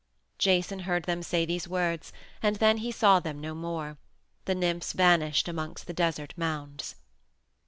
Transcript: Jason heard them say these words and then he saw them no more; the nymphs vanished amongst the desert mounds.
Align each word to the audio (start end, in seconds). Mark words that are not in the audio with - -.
Jason 0.39 0.79
heard 0.79 1.03
them 1.03 1.21
say 1.21 1.45
these 1.45 1.67
words 1.67 2.11
and 2.41 2.55
then 2.55 2.77
he 2.77 2.91
saw 2.91 3.19
them 3.19 3.39
no 3.39 3.53
more; 3.53 3.99
the 4.45 4.55
nymphs 4.55 4.93
vanished 4.93 5.47
amongst 5.47 5.85
the 5.85 5.93
desert 5.93 6.33
mounds. 6.35 6.95